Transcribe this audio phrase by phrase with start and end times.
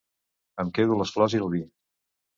[0.63, 1.63] Em quedo les flors i el vi.